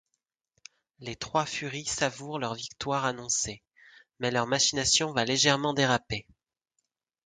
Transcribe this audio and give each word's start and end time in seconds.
Les 0.97 1.15
trois 1.15 1.45
furies 1.45 1.85
savourent 1.85 2.39
leur 2.39 2.55
victoire 2.55 3.05
annoncée, 3.05 3.61
mais 4.19 4.31
leur 4.31 4.47
machination 4.47 5.13
va 5.13 5.25
légèrement 5.25 5.73
déraper... 5.75 6.25